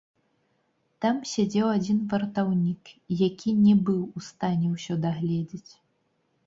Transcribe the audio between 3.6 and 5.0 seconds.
не быў у стане ўсё